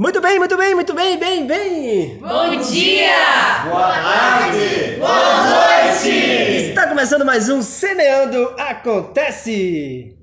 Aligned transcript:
Muito 0.00 0.18
bem, 0.18 0.38
muito 0.38 0.56
bem, 0.56 0.74
muito 0.74 0.94
bem, 0.94 1.18
bem, 1.18 1.46
bem! 1.46 2.18
Bom 2.22 2.56
dia! 2.62 3.64
Boa 3.68 3.92
tarde! 4.00 4.96
Boa 4.98 5.90
noite! 5.90 6.08
Está 6.08 6.88
começando 6.88 7.22
mais 7.22 7.50
um 7.50 7.60
Semeando 7.60 8.54
Acontece! 8.58 10.16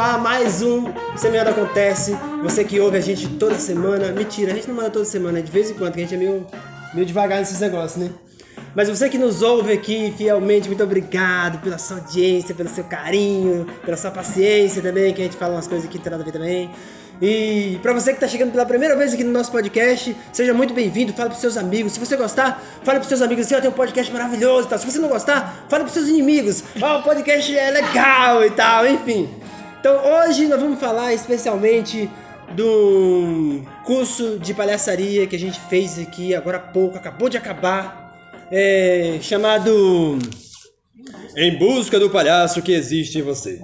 Ar 0.00 0.18
mais 0.18 0.62
um 0.62 0.86
Semeando 1.14 1.50
Acontece. 1.50 2.16
Você 2.42 2.64
que 2.64 2.80
ouve 2.80 2.96
a 2.96 3.00
gente 3.00 3.28
toda 3.36 3.56
semana. 3.56 4.10
Mentira, 4.10 4.52
a 4.52 4.54
gente 4.54 4.66
não 4.66 4.74
manda 4.74 4.88
toda 4.88 5.04
semana, 5.04 5.38
é 5.38 5.42
de 5.42 5.50
vez 5.50 5.70
em 5.70 5.74
quando, 5.74 5.92
que 5.92 6.00
a 6.00 6.02
gente 6.02 6.14
é 6.14 6.18
meio, 6.18 6.46
meio 6.94 7.06
devagar 7.06 7.38
nesses 7.38 7.60
negócios, 7.60 8.02
né? 8.02 8.10
Mas 8.74 8.88
você 8.88 9.10
que 9.10 9.18
nos 9.18 9.42
ouve 9.42 9.72
aqui 9.72 10.14
fielmente, 10.16 10.68
muito 10.68 10.82
obrigado 10.82 11.60
pela 11.60 11.76
sua 11.76 11.98
audiência, 11.98 12.54
pelo 12.54 12.68
seu 12.70 12.84
carinho, 12.84 13.66
pela 13.84 13.96
sua 13.96 14.10
paciência 14.10 14.80
também, 14.80 15.12
que 15.12 15.20
a 15.20 15.24
gente 15.24 15.36
fala 15.36 15.54
umas 15.54 15.66
coisas 15.66 15.88
que 15.88 15.98
não 15.98 16.04
tem 16.04 16.10
nada 16.10 16.22
a 16.22 16.26
ver 16.26 16.32
também. 16.32 16.70
E 17.20 17.78
pra 17.82 17.92
você 17.92 18.14
que 18.14 18.20
tá 18.20 18.26
chegando 18.26 18.52
pela 18.52 18.64
primeira 18.64 18.96
vez 18.96 19.12
aqui 19.12 19.22
no 19.22 19.32
nosso 19.32 19.52
podcast, 19.52 20.16
seja 20.32 20.54
muito 20.54 20.72
bem-vindo, 20.72 21.12
fale 21.12 21.28
pros 21.28 21.40
seus 21.40 21.58
amigos. 21.58 21.92
Se 21.92 22.00
você 22.00 22.16
gostar, 22.16 22.62
fale 22.82 23.00
pros 23.00 23.08
seus 23.08 23.20
amigos 23.20 23.44
assim, 23.44 23.56
ó, 23.56 23.60
tem 23.60 23.68
um 23.68 23.74
podcast 23.74 24.10
maravilhoso 24.10 24.66
e 24.66 24.70
tal. 24.70 24.78
Se 24.78 24.90
você 24.90 24.98
não 24.98 25.10
gostar, 25.10 25.66
fale 25.68 25.84
pros 25.84 25.92
seus 25.92 26.08
inimigos. 26.08 26.64
Ó, 26.80 27.00
o 27.00 27.02
podcast 27.02 27.54
é 27.54 27.70
legal 27.70 28.42
e 28.42 28.50
tal, 28.52 28.86
enfim. 28.86 29.28
Então 29.80 29.98
hoje 30.04 30.46
nós 30.46 30.60
vamos 30.60 30.78
falar 30.78 31.14
especialmente 31.14 32.08
do 32.54 33.62
curso 33.84 34.38
de 34.38 34.52
palhaçaria 34.52 35.26
que 35.26 35.34
a 35.34 35.38
gente 35.38 35.58
fez 35.58 35.98
aqui 35.98 36.34
agora 36.34 36.58
há 36.58 36.60
pouco, 36.60 36.98
acabou 36.98 37.30
de 37.30 37.38
acabar, 37.38 38.14
é, 38.52 39.18
chamado 39.22 40.18
Em 41.34 41.58
Busca 41.58 41.98
do 41.98 42.10
Palhaço 42.10 42.60
que 42.60 42.72
Existe 42.72 43.18
em 43.18 43.22
Você. 43.22 43.62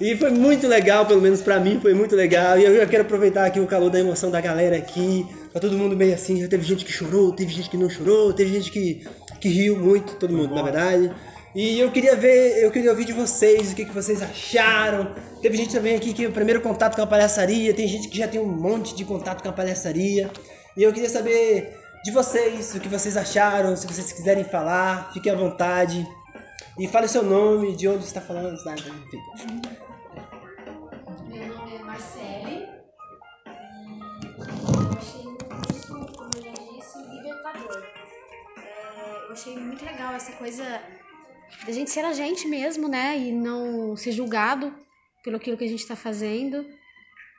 E 0.00 0.14
foi 0.16 0.30
muito 0.30 0.66
legal, 0.66 1.06
pelo 1.06 1.22
menos 1.22 1.40
pra 1.40 1.58
mim 1.58 1.78
foi 1.80 1.94
muito 1.94 2.14
legal. 2.14 2.58
E 2.58 2.64
eu 2.64 2.76
já 2.76 2.86
quero 2.86 3.02
aproveitar 3.04 3.46
aqui 3.46 3.58
o 3.58 3.66
calor 3.66 3.88
da 3.88 3.98
emoção 3.98 4.30
da 4.30 4.40
galera 4.40 4.76
aqui. 4.76 5.26
Tá 5.52 5.60
todo 5.60 5.78
mundo 5.78 5.96
meio 5.96 6.12
assim, 6.12 6.40
já 6.40 6.48
teve 6.48 6.64
gente 6.64 6.84
que 6.84 6.92
chorou, 6.92 7.32
teve 7.32 7.50
gente 7.52 7.70
que 7.70 7.78
não 7.78 7.88
chorou, 7.88 8.32
teve 8.32 8.52
gente 8.52 8.70
que, 8.70 9.06
que 9.46 9.48
riu 9.48 9.78
muito, 9.78 10.16
todo 10.16 10.32
mundo, 10.32 10.54
na 10.54 10.62
verdade. 10.62 11.14
E 11.54 11.78
eu 11.78 11.90
queria 11.90 12.16
ver, 12.16 12.64
eu 12.64 12.70
queria 12.70 12.90
ouvir 12.90 13.04
de 13.04 13.12
vocês 13.12 13.72
o 13.72 13.76
que, 13.76 13.84
que 13.84 13.92
vocês 13.92 14.20
acharam. 14.20 15.14
Teve 15.40 15.56
gente 15.56 15.72
também 15.72 15.94
aqui 15.94 16.12
que 16.12 16.24
é 16.24 16.28
o 16.28 16.32
primeiro 16.32 16.60
contato 16.60 16.96
com 16.96 17.02
a 17.02 17.06
palhaçaria, 17.06 17.72
tem 17.72 17.86
gente 17.86 18.08
que 18.08 18.18
já 18.18 18.26
tem 18.26 18.40
um 18.40 18.46
monte 18.46 18.94
de 18.94 19.04
contato 19.04 19.42
com 19.42 19.48
a 19.48 19.52
palhaçaria. 19.52 20.30
E 20.76 20.82
eu 20.82 20.92
queria 20.92 21.08
saber 21.08 21.78
de 22.04 22.10
vocês, 22.10 22.74
o 22.74 22.80
que 22.80 22.88
vocês 22.88 23.16
acharam, 23.16 23.76
se 23.76 23.86
vocês 23.86 24.12
quiserem 24.12 24.44
falar, 24.44 25.12
fiquem 25.12 25.32
à 25.32 25.36
vontade. 25.36 26.06
E 26.78 26.88
fale 26.88 27.08
seu 27.08 27.22
nome, 27.22 27.74
de 27.74 27.88
onde 27.88 28.00
você 28.00 28.08
está 28.08 28.20
falando, 28.20 28.62
nada, 28.64 28.80
enfim. 28.80 29.62
Meu 31.28 31.56
nome 31.56 31.76
é 31.76 31.82
Marcele 31.82 32.68
e 34.22 34.26
eu 34.26 34.98
achei 34.98 35.24
curso, 35.48 36.12
como 36.14 36.30
eu 36.36 36.42
já 36.42 36.52
disse, 36.52 36.98
libertador. 37.14 37.95
Achei 39.36 39.54
muito 39.54 39.84
legal 39.84 40.14
essa 40.14 40.32
coisa 40.32 40.64
da 41.66 41.70
gente 41.70 41.90
ser 41.90 42.02
a 42.06 42.12
gente 42.14 42.48
mesmo, 42.48 42.88
né? 42.88 43.18
E 43.18 43.30
não 43.30 43.94
ser 43.94 44.10
julgado 44.12 44.74
pelo 45.22 45.36
aquilo 45.36 45.58
que 45.58 45.64
a 45.64 45.68
gente 45.68 45.80
está 45.80 45.94
fazendo. 45.94 46.64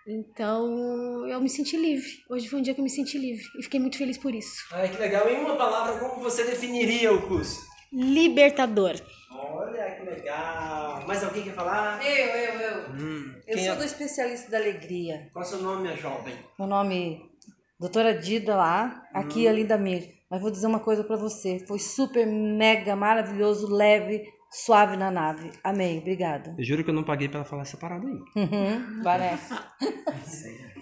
Então 0.08 1.28
eu 1.28 1.42
me 1.42 1.50
senti 1.50 1.76
livre. 1.76 2.08
Hoje 2.30 2.48
foi 2.48 2.60
um 2.60 2.62
dia 2.62 2.76
que 2.76 2.80
eu 2.80 2.84
me 2.84 2.90
senti 2.92 3.18
livre 3.18 3.44
e 3.58 3.64
fiquei 3.64 3.80
muito 3.80 3.98
feliz 3.98 4.16
por 4.16 4.32
isso. 4.36 4.64
Ai, 4.74 4.90
que 4.90 4.98
legal. 4.98 5.28
Em 5.28 5.40
uma 5.40 5.56
palavra, 5.56 5.98
como 5.98 6.22
você 6.22 6.44
definiria 6.44 7.12
o 7.12 7.28
curso? 7.28 7.66
Libertador. 7.92 8.94
Olha, 9.32 9.96
que 9.96 10.04
legal. 10.04 11.04
Mais 11.08 11.24
alguém 11.24 11.46
quer 11.46 11.56
falar? 11.56 12.00
Eu, 12.06 12.16
eu, 12.28 12.60
eu. 12.60 12.90
Hum, 12.92 13.34
Eu 13.48 13.58
sou 13.58 13.74
é? 13.74 13.76
do 13.76 13.84
especialista 13.84 14.52
da 14.52 14.58
alegria. 14.58 15.32
Qual 15.34 15.44
é 15.44 15.48
o 15.48 15.50
seu 15.50 15.62
nome, 15.64 15.82
minha 15.82 15.98
jovem? 15.98 16.36
Meu 16.60 16.68
nome 16.68 17.16
é 17.16 17.38
Doutora 17.80 18.14
Dida 18.14 18.56
lá, 18.56 19.04
aqui 19.12 19.48
Hum. 19.48 19.50
é 19.50 19.54
Linda 19.54 19.80
Mir. 19.80 20.17
Mas 20.30 20.42
vou 20.42 20.52
dizer 20.52 20.68
uma 20.68 20.80
coisa 20.80 21.04
pra 21.04 21.16
você. 21.16 21.64
Foi 21.68 21.80
super, 21.80 22.26
mega, 22.26 22.96
maravilhoso, 22.96 23.74
leve, 23.74 24.24
suave 24.52 24.98
na 24.98 25.10
nave. 25.10 25.52
Amei, 25.64 26.00
obrigada. 26.00 26.54
Eu 26.58 26.66
juro 26.66 26.84
que 26.84 26.90
eu 26.90 26.94
não 26.94 27.04
paguei 27.04 27.30
pra 27.30 27.40
ela 27.40 27.48
falar 27.48 27.62
essa 27.62 27.78
parada 27.78 28.06
aí. 28.06 28.20
Uhum, 28.36 29.02
parece. 29.04 29.54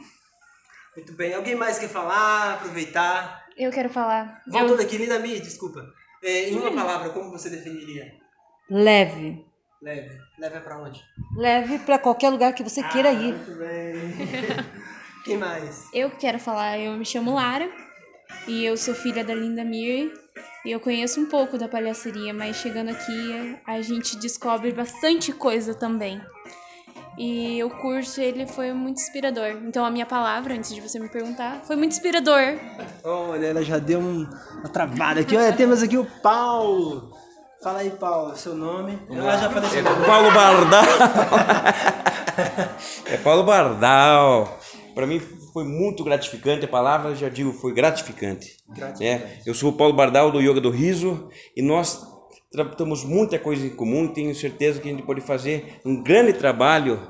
Muito 0.96 1.14
bem. 1.14 1.34
Alguém 1.34 1.56
mais 1.56 1.78
quer 1.78 1.90
falar? 1.90 2.56
Aproveitar? 2.56 3.46
Eu 3.58 3.72
quero 3.72 3.90
falar. 3.90 4.42
Voltando 4.48 4.82
aqui, 4.82 4.98
Linda 4.98 5.20
Mi, 5.20 5.40
desculpa. 5.40 5.86
É, 6.24 6.50
em 6.50 6.58
uma 6.58 6.72
palavra, 6.72 7.10
como 7.10 7.30
você 7.30 7.50
definiria? 7.50 8.12
Leve. 8.70 9.46
Leve. 9.82 10.18
Leve 10.40 10.56
é 10.56 10.60
pra 10.60 10.82
onde? 10.82 11.04
Leve 11.38 11.80
pra 11.80 12.00
qualquer 12.00 12.30
lugar 12.30 12.54
que 12.54 12.64
você 12.64 12.82
queira 12.82 13.12
ir. 13.12 13.36
Muito 13.36 13.56
bem. 13.60 13.94
Quem 15.24 15.38
mais? 15.38 15.88
Eu 15.94 16.10
quero 16.12 16.40
falar, 16.40 16.80
eu 16.80 16.94
me 16.94 17.06
chamo 17.06 17.36
Lara 17.36 17.70
e 18.48 18.66
eu 18.66 18.76
sou 18.78 18.94
filha 18.94 19.24
da 19.24 19.34
Linda 19.34 19.64
Mir 19.64 20.12
e 20.66 20.72
eu 20.72 20.80
conheço 20.80 21.20
um 21.22 21.26
pouco 21.28 21.58
da 21.58 21.68
palhaçaria, 21.68 22.34
mas 22.34 22.58
chegando 22.58 22.90
aqui 22.92 23.58
a 23.66 23.82
gente 23.82 24.18
descobre 24.18 24.72
bastante 24.72 25.32
coisa 25.32 25.74
também. 25.74 26.22
E 27.18 27.64
o 27.64 27.70
curso 27.70 28.20
ele 28.20 28.46
foi 28.46 28.74
muito 28.74 28.98
inspirador. 29.00 29.48
Então 29.66 29.86
a 29.86 29.90
minha 29.90 30.06
palavra, 30.06 30.54
antes 30.54 30.74
de 30.76 30.82
você 30.82 31.00
me 31.00 31.08
perguntar, 31.08 31.62
foi 31.64 31.78
muito 31.78 31.94
inspirador. 31.94 32.60
Olha, 33.04 33.46
ela 33.46 33.64
já 33.64 33.78
deu 33.80 34.00
um- 34.00 34.28
uma 34.60 34.68
travada 34.70 35.22
aqui. 35.22 35.36
Olha, 35.38 35.54
temos 35.54 35.82
aqui 35.82 35.98
o 35.98 36.04
Paulo. 36.22 37.16
Fala 37.64 37.80
aí, 37.80 37.90
Paulo, 37.92 38.36
seu 38.36 38.54
nome. 38.54 39.00
Eu 39.10 39.24
já 39.24 39.50
falei 39.50 39.70
seu 39.70 39.82
nome. 39.82 40.06
Paulo 40.06 40.30
Bardal. 40.32 40.84
é 43.06 43.18
Paulo 43.18 43.44
Bardal. 43.44 44.60
Para 44.94 45.08
mim 45.08 45.22
foi 45.56 45.64
muito 45.64 46.04
gratificante, 46.04 46.66
a 46.66 46.68
palavra 46.68 47.16
já 47.16 47.30
digo, 47.30 47.54
foi 47.54 47.74
gratificante. 47.74 48.58
É, 49.00 49.40
eu 49.46 49.54
sou 49.54 49.70
o 49.70 49.74
Paulo 49.78 49.94
Bardal 49.94 50.30
do 50.30 50.42
Yoga 50.42 50.60
do 50.60 50.70
Riso 50.70 51.30
e 51.56 51.62
nós 51.62 52.06
tratamos 52.52 53.06
muita 53.06 53.40
coisa 53.40 53.66
em 53.66 53.70
comum, 53.70 54.06
tenho 54.06 54.36
certeza 54.36 54.82
que 54.82 54.90
a 54.90 54.92
gente 54.92 55.04
pode 55.04 55.22
fazer 55.22 55.80
um 55.86 56.04
grande 56.04 56.34
trabalho 56.34 57.02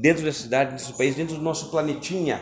dentro 0.00 0.24
da 0.24 0.32
cidade, 0.32 0.70
dentro 0.70 0.86
do 0.86 0.96
país, 0.96 1.16
dentro 1.16 1.34
do 1.34 1.42
nosso 1.42 1.68
planetinha, 1.72 2.40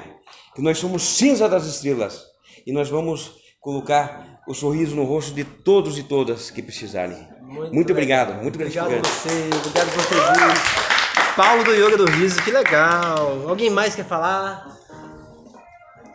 que 0.54 0.60
nós 0.60 0.76
somos 0.76 1.03
cinza 1.03 1.49
das 1.49 1.64
estrelas 1.64 2.26
e 2.66 2.70
nós 2.70 2.91
vamos 2.91 3.32
colocar 3.59 4.43
o 4.47 4.53
sorriso 4.53 4.94
no 4.94 5.04
rosto 5.04 5.32
de 5.32 5.44
todos 5.44 5.97
e 5.97 6.03
todas 6.03 6.50
que 6.50 6.60
precisarem. 6.60 7.26
Muito, 7.72 7.91
obrigado, 7.91 8.34
muito 8.43 8.56
Obrigado 8.56 8.84
a 8.84 8.91
gratificante. 8.91 9.09
você, 9.09 9.56
obrigado 9.56 9.94
por 9.94 10.04
ter 10.04 10.14
vindo. 10.14 10.82
Paulo 11.34 11.64
do 11.64 11.72
Yoga 11.72 11.97
do 11.97 12.04
Riso, 12.04 12.43
que 12.43 12.50
legal. 12.50 13.49
Alguém 13.49 13.70
mais 13.70 13.94
quer 13.94 14.04
falar? 14.04 14.81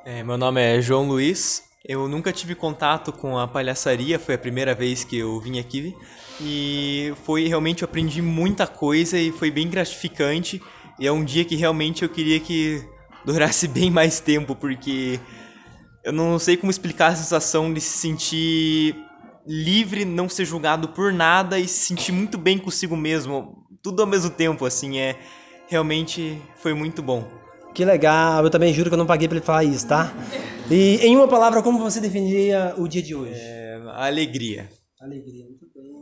É, 0.09 0.23
meu 0.23 0.37
nome 0.37 0.61
é 0.61 0.81
João 0.81 1.05
Luiz. 1.05 1.65
Eu 1.83 2.07
nunca 2.07 2.31
tive 2.31 2.55
contato 2.55 3.11
com 3.11 3.37
a 3.37 3.45
palhaçaria, 3.45 4.17
foi 4.17 4.35
a 4.35 4.37
primeira 4.37 4.73
vez 4.73 5.03
que 5.03 5.17
eu 5.17 5.37
vim 5.41 5.59
aqui. 5.59 5.93
E 6.39 7.13
foi 7.25 7.45
realmente 7.49 7.83
eu 7.83 7.89
aprendi 7.89 8.21
muita 8.21 8.65
coisa 8.65 9.19
e 9.19 9.33
foi 9.33 9.51
bem 9.51 9.69
gratificante. 9.69 10.63
E 10.97 11.05
é 11.05 11.11
um 11.11 11.25
dia 11.25 11.43
que 11.43 11.57
realmente 11.57 12.03
eu 12.03 12.09
queria 12.09 12.39
que 12.39 12.81
durasse 13.25 13.67
bem 13.67 13.91
mais 13.91 14.21
tempo, 14.21 14.55
porque 14.55 15.19
eu 16.05 16.13
não 16.13 16.39
sei 16.39 16.55
como 16.55 16.71
explicar 16.71 17.07
a 17.07 17.15
sensação 17.17 17.73
de 17.73 17.81
se 17.81 17.97
sentir 17.97 18.95
livre, 19.45 20.05
não 20.05 20.29
ser 20.29 20.45
julgado 20.45 20.87
por 20.87 21.11
nada 21.11 21.59
e 21.59 21.67
se 21.67 21.85
sentir 21.85 22.13
muito 22.13 22.37
bem 22.37 22.57
consigo 22.57 22.95
mesmo. 22.95 23.57
Tudo 23.83 24.03
ao 24.03 24.07
mesmo 24.07 24.29
tempo, 24.29 24.65
assim, 24.65 24.99
é 24.99 25.19
realmente 25.67 26.41
foi 26.55 26.73
muito 26.73 27.03
bom. 27.03 27.46
Que 27.77 27.85
legal, 27.85 28.43
eu 28.43 28.49
também 28.49 28.73
juro 28.73 28.89
que 28.89 28.95
eu 28.95 28.97
não 28.97 29.05
paguei 29.05 29.27
pra 29.27 29.37
ele 29.37 29.45
falar 29.45 29.63
isso, 29.63 29.87
tá? 29.87 30.11
E 30.67 30.95
em 30.95 31.15
uma 31.15 31.27
palavra, 31.27 31.61
como 31.61 31.77
você 31.77 32.01
definiria 32.01 32.73
o 32.75 32.87
dia 32.87 33.03
de 33.03 33.13
hoje? 33.13 33.35
É, 33.35 33.79
alegria. 33.93 34.67
Alegria, 34.99 35.45
muito 35.45 35.67
bem. 35.75 35.93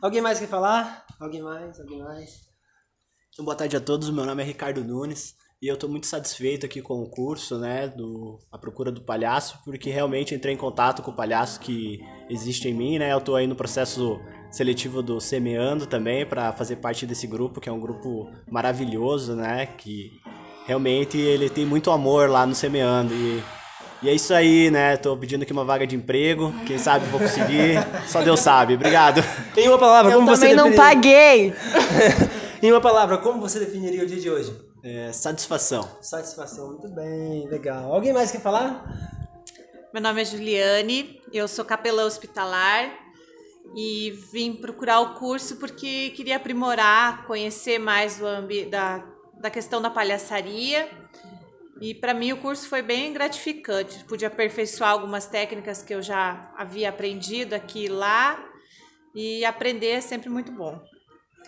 Alguém 0.00 0.22
mais 0.22 0.38
quer 0.38 0.46
falar? 0.46 1.04
Alguém 1.18 1.42
mais? 1.42 1.80
Alguém 1.80 1.98
mais? 1.98 2.30
Então, 3.32 3.44
boa 3.44 3.56
tarde 3.56 3.76
a 3.76 3.80
todos, 3.80 4.08
meu 4.08 4.24
nome 4.24 4.40
é 4.40 4.46
Ricardo 4.46 4.84
Nunes 4.84 5.34
e 5.60 5.66
eu 5.66 5.74
estou 5.74 5.90
muito 5.90 6.06
satisfeito 6.06 6.64
aqui 6.64 6.80
com 6.80 7.02
o 7.02 7.10
curso, 7.10 7.58
né, 7.58 7.88
do 7.88 8.38
A 8.52 8.56
Procura 8.56 8.92
do 8.92 9.02
Palhaço, 9.02 9.58
porque 9.64 9.90
realmente 9.90 10.32
entrei 10.32 10.54
em 10.54 10.58
contato 10.58 11.02
com 11.02 11.10
o 11.10 11.16
palhaço 11.16 11.58
que 11.58 11.98
existe 12.30 12.68
em 12.68 12.72
mim, 12.72 13.00
né, 13.00 13.12
eu 13.12 13.18
estou 13.18 13.34
aí 13.34 13.48
no 13.48 13.56
processo 13.56 14.20
seletivo 14.48 15.02
do 15.02 15.20
Semeando 15.20 15.86
também 15.86 16.24
para 16.24 16.52
fazer 16.52 16.76
parte 16.76 17.04
desse 17.04 17.26
grupo, 17.26 17.60
que 17.60 17.68
é 17.68 17.72
um 17.72 17.80
grupo 17.80 18.30
maravilhoso, 18.48 19.34
né, 19.34 19.66
que 19.66 20.12
realmente 20.74 21.18
ele 21.18 21.50
tem 21.50 21.66
muito 21.66 21.90
amor 21.90 22.30
lá 22.30 22.46
no 22.46 22.54
Semeando 22.54 23.12
e 23.12 23.42
e 24.02 24.08
é 24.08 24.14
isso 24.14 24.32
aí, 24.32 24.70
né? 24.70 24.96
Tô 24.96 25.14
pedindo 25.14 25.42
aqui 25.42 25.52
uma 25.52 25.62
vaga 25.64 25.86
de 25.86 25.94
emprego. 25.94 26.54
Quem 26.66 26.78
sabe 26.78 27.04
vou 27.08 27.20
conseguir. 27.20 27.74
Só 28.08 28.22
Deus 28.22 28.40
sabe. 28.40 28.72
Obrigado. 28.72 29.22
Em 29.54 29.68
uma 29.68 29.76
palavra, 29.76 30.10
Eu 30.12 30.16
como 30.20 30.26
você 30.34 30.48
também 30.48 30.56
não 30.56 30.70
definiria- 30.70 30.94
paguei. 30.94 31.54
Em 32.62 32.72
uma 32.72 32.80
palavra, 32.80 33.18
como 33.18 33.42
você 33.42 33.58
definiria 33.58 34.02
o 34.02 34.06
dia 34.06 34.18
de 34.18 34.30
hoje? 34.30 34.56
É, 34.82 35.12
satisfação. 35.12 35.86
Satisfação, 36.00 36.68
muito 36.68 36.88
bem, 36.88 37.46
legal. 37.50 37.92
Alguém 37.92 38.14
mais 38.14 38.30
quer 38.32 38.40
falar? 38.40 38.86
Meu 39.92 40.02
nome 40.02 40.22
é 40.22 40.24
Juliane, 40.24 41.20
eu 41.30 41.46
sou 41.46 41.64
capelã 41.66 42.06
hospitalar 42.06 42.90
e 43.76 44.12
vim 44.32 44.54
procurar 44.54 45.00
o 45.00 45.14
curso 45.16 45.56
porque 45.56 46.08
queria 46.16 46.36
aprimorar, 46.36 47.26
conhecer 47.26 47.78
mais 47.78 48.18
o 48.18 48.26
ambi 48.26 48.64
da, 48.64 49.04
da 49.40 49.50
questão 49.50 49.80
da 49.80 49.90
palhaçaria. 49.90 50.88
E 51.80 51.94
para 51.94 52.12
mim 52.12 52.32
o 52.32 52.36
curso 52.36 52.68
foi 52.68 52.82
bem 52.82 53.12
gratificante. 53.12 54.04
Pude 54.04 54.26
aperfeiçoar 54.26 54.90
algumas 54.90 55.26
técnicas 55.26 55.82
que 55.82 55.94
eu 55.94 56.02
já 56.02 56.52
havia 56.56 56.90
aprendido 56.90 57.54
aqui 57.54 57.86
e 57.86 57.88
lá. 57.88 58.38
E 59.14 59.44
aprender 59.44 59.92
é 59.92 60.00
sempre 60.00 60.28
muito 60.28 60.52
bom. 60.52 60.80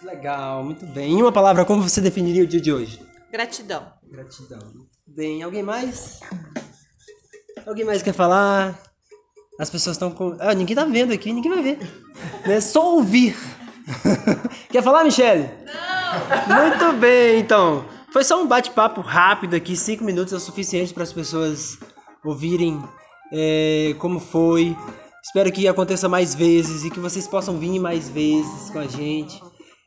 Legal, 0.02 0.64
muito 0.64 0.86
bem. 0.86 1.12
Em 1.12 1.22
uma 1.22 1.30
palavra, 1.30 1.64
como 1.64 1.82
você 1.82 2.00
definiria 2.00 2.42
o 2.42 2.46
dia 2.46 2.60
de 2.60 2.72
hoje? 2.72 3.00
Gratidão. 3.30 3.92
Gratidão. 4.10 4.58
Bem, 5.06 5.42
alguém 5.42 5.62
mais? 5.62 6.20
Alguém 7.66 7.84
mais 7.84 8.02
quer 8.02 8.14
falar? 8.14 8.80
As 9.60 9.70
pessoas 9.70 9.96
estão 9.96 10.10
com. 10.10 10.36
Ah, 10.40 10.54
ninguém 10.54 10.74
tá 10.74 10.84
vendo 10.84 11.12
aqui, 11.12 11.32
ninguém 11.32 11.52
vai 11.52 11.62
ver. 11.62 11.78
É 12.44 12.60
só 12.60 12.94
ouvir. 12.94 13.36
quer 14.70 14.82
falar, 14.82 15.04
Michele? 15.04 15.50
Não! 15.64 15.81
Muito 16.46 16.92
bem, 16.98 17.40
então. 17.40 17.84
Foi 18.12 18.22
só 18.22 18.42
um 18.42 18.46
bate-papo 18.46 19.00
rápido 19.00 19.54
aqui, 19.54 19.74
cinco 19.74 20.04
minutos 20.04 20.32
é 20.34 20.36
o 20.36 20.40
suficiente 20.40 20.92
para 20.92 21.02
as 21.02 21.12
pessoas 21.12 21.78
ouvirem 22.22 22.82
é, 23.32 23.94
como 23.98 24.20
foi. 24.20 24.76
Espero 25.22 25.50
que 25.50 25.66
aconteça 25.66 26.08
mais 26.08 26.34
vezes 26.34 26.84
e 26.84 26.90
que 26.90 27.00
vocês 27.00 27.26
possam 27.26 27.58
vir 27.58 27.78
mais 27.78 28.08
vezes 28.08 28.68
com 28.68 28.78
a 28.78 28.86
gente. 28.86 29.42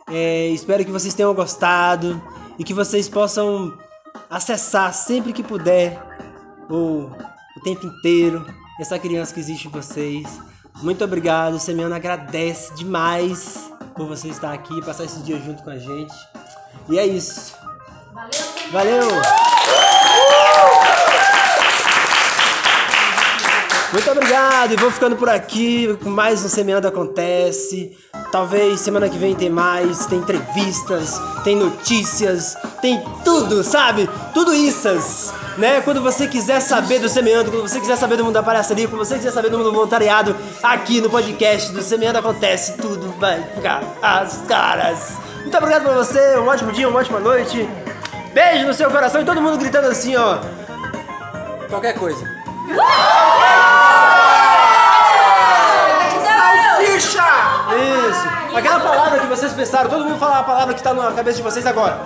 É, 0.10 0.48
espero 0.48 0.84
que 0.84 0.92
vocês 0.92 1.14
tenham 1.14 1.34
gostado 1.36 2.22
e 2.58 2.64
que 2.64 2.74
vocês 2.74 3.08
possam 3.08 3.78
acessar 4.30 4.94
sempre 4.94 5.34
que 5.34 5.44
puder 5.44 6.02
ou 6.70 7.12
o 7.58 7.62
tempo 7.64 7.86
inteiro 7.86 8.46
essa 8.80 8.98
criança 8.98 9.34
que 9.34 9.40
existe 9.40 9.68
em 9.68 9.72
vocês. 9.72 10.26
Muito 10.82 11.04
obrigado, 11.04 11.60
Semana 11.60 11.96
agradece 11.96 12.74
demais 12.74 13.75
por 13.96 14.06
você 14.06 14.28
estar 14.28 14.54
aqui, 14.54 14.84
passar 14.84 15.06
esse 15.06 15.20
dia 15.20 15.40
junto 15.40 15.64
com 15.64 15.70
a 15.70 15.78
gente. 15.78 16.14
E 16.90 17.00
é 17.00 17.06
isso. 17.06 17.56
Valeu! 18.72 19.08
Muito 23.94 24.12
obrigado 24.12 24.74
e 24.74 24.76
vou 24.76 24.92
ficando 24.92 25.16
por 25.16 25.30
aqui 25.30 25.98
com 26.04 26.10
mais 26.10 26.44
um 26.44 26.50
Semeando 26.50 26.86
Acontece. 26.86 27.98
Talvez 28.30 28.82
semana 28.82 29.08
que 29.08 29.18
vem 29.18 29.34
tem 29.34 29.50
mais, 29.50 30.06
tem 30.06 30.20
entrevistas, 30.20 31.18
tem 31.46 31.56
notícias, 31.56 32.58
tem 32.82 33.02
tudo, 33.24 33.64
sabe? 33.64 34.10
Tudo 34.34 34.54
isso, 34.54 34.90
né? 35.58 35.82
Quando 35.82 36.02
você 36.02 36.28
quiser 36.28 36.60
saber 36.62 37.00
do 37.00 37.10
Semeando, 37.10 37.52
quando 37.52 37.68
você 37.68 37.80
quiser 37.80 37.96
saber 37.96 38.18
do 38.18 38.24
mundo 38.24 38.34
da 38.34 38.44
palhaçaria, 38.44 38.88
quando 38.88 39.06
você 39.06 39.16
quiser 39.16 39.32
saber 39.32 39.50
do 39.50 39.58
mundo 39.58 39.70
do 39.70 39.76
voluntariado, 39.76 40.36
aqui 40.62 41.02
no 41.02 41.10
podcast 41.10 41.72
do 41.72 41.82
Semeando 41.82 42.20
Acontece, 42.20 42.74
tudo 42.74 43.14
vai 43.20 43.42
ficar 43.56 43.82
às 44.02 44.42
caras. 44.48 45.14
Muito 45.42 45.58
obrigado 45.58 45.84
por 45.84 45.94
você, 45.94 46.38
um 46.38 46.48
ótimo 46.48 46.72
dia, 46.72 46.88
uma 46.90 47.00
ótima 47.00 47.20
noite. 47.20 47.70
Beijo 48.34 48.66
no 48.66 48.74
seu 48.74 48.90
coração 48.92 49.22
e 49.22 49.26
todo 49.26 49.42
mundo 49.42 49.58
gritando 49.58 49.88
assim, 49.88 50.16
ó. 50.16 50.40
Qualquer 51.70 51.94
coisa. 51.94 52.26
Salsicha! 56.26 57.24
Isso. 58.10 58.58
Aquela 58.58 58.80
palavra 58.80 59.20
que 59.20 59.28
vocês 59.28 59.54
pensaram, 59.54 59.90
todo 59.90 60.06
mundo 60.06 60.18
fala 60.18 60.40
a 60.40 60.44
palavra 60.44 60.74
que 60.74 60.82
tá 60.82 60.94
na 60.94 61.12
cabeça 61.12 61.38
de 61.38 61.44
vocês 61.44 61.66
agora. 61.66 62.00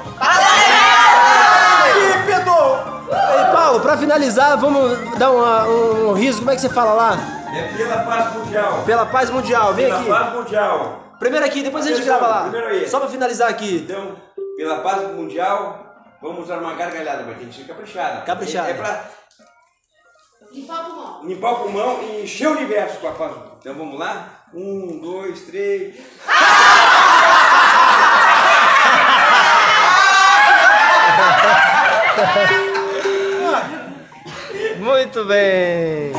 Paulo, 3.69 3.81
pra 3.83 3.95
finalizar, 3.98 4.57
vamos 4.57 4.98
dar 5.19 5.30
uma- 5.30 5.63
um, 5.68 6.10
um 6.10 6.13
riso. 6.13 6.39
Como 6.39 6.50
é 6.50 6.56
que 6.56 6.62
você 6.62 6.69
fala 6.69 6.92
lá? 6.94 7.16
É 7.54 7.77
pela 7.77 8.00
paz 8.00 8.33
mundial. 8.33 8.83
Pela 8.83 9.06
paz 9.06 9.30
mundial. 9.30 9.74
Vem 9.75 9.86
Pela 9.86 10.00
aqui. 10.00 10.10
paz 10.10 10.33
mundial. 10.33 11.04
Primeiro 11.19 11.45
aqui, 11.45 11.62
depois 11.62 11.86
a 11.86 11.89
gente 11.89 11.98
Atenção, 12.01 12.18
grava 12.18 12.33
lá. 12.36 12.42
primeiro 12.50 12.68
aí. 12.68 12.89
Só 12.89 13.00
pra 13.00 13.10
finalizar 13.10 13.48
aqui. 13.48 13.86
Então, 13.88 14.16
pela 14.57 14.80
paz 14.80 15.04
mundial, 15.13 15.86
vamos 16.19 16.45
usar 16.45 16.57
uma 16.57 16.74
gargalhada, 16.74 17.24
mas 17.27 17.38
tem 17.38 17.48
que 17.50 17.56
ser 17.57 17.68
caprichada. 17.68 18.21
Caprichada. 18.21 18.69
É, 18.69 18.71
é 18.71 18.74
pra 18.74 19.04
Limpar 20.51 20.81
o 20.81 20.86
pulmão. 20.86 21.22
limpar 21.25 21.51
o 21.51 21.56
pulmão 21.57 22.00
e 22.01 22.24
encher 22.24 22.48
o 22.48 22.51
universo 22.54 22.98
com 22.98 23.07
a 23.07 23.12
paz. 23.12 23.33
Então 23.60 23.75
vamos 23.75 24.00
lá? 24.00 24.30
Um, 24.51 25.00
dois, 25.00 25.42
três. 25.42 25.94
Muito 35.09 35.25
bem. 35.25 36.11